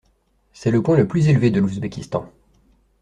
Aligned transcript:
C'est 0.51 0.71
le 0.71 0.81
point 0.81 0.97
le 0.97 1.07
plus 1.07 1.27
élevé 1.27 1.51
de 1.51 1.59
l'Ouzbékistan. 1.59 2.27